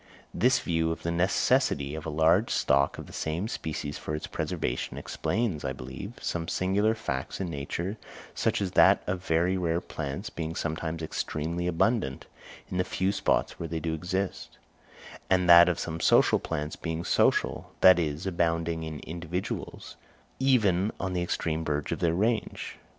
This 0.33 0.57
view 0.57 0.91
of 0.91 1.03
the 1.03 1.11
necessity 1.11 1.93
of 1.93 2.07
a 2.07 2.09
large 2.09 2.49
stock 2.49 2.97
of 2.97 3.05
the 3.05 3.13
same 3.13 3.47
species 3.47 3.99
for 3.99 4.15
its 4.15 4.25
preservation, 4.25 4.97
explains, 4.97 5.63
I 5.63 5.73
believe, 5.73 6.13
some 6.19 6.47
singular 6.47 6.95
facts 6.95 7.39
in 7.39 7.51
nature 7.51 7.97
such 8.33 8.63
as 8.63 8.71
that 8.71 9.03
of 9.05 9.23
very 9.23 9.57
rare 9.57 9.79
plants 9.79 10.31
being 10.31 10.55
sometimes 10.55 11.03
extremely 11.03 11.67
abundant, 11.67 12.25
in 12.71 12.77
the 12.79 12.83
few 12.83 13.11
spots 13.11 13.59
where 13.59 13.69
they 13.69 13.79
do 13.79 13.93
exist; 13.93 14.57
and 15.29 15.47
that 15.47 15.69
of 15.69 15.77
some 15.77 15.99
social 15.99 16.39
plants 16.39 16.75
being 16.75 17.03
social, 17.03 17.71
that 17.81 17.99
is 17.99 18.25
abounding 18.25 18.81
in 18.81 19.01
individuals, 19.01 19.97
even 20.39 20.91
on 20.99 21.13
the 21.13 21.21
extreme 21.21 21.63
verge 21.63 21.91
of 21.91 21.99
their 21.99 22.15
range. 22.15 22.79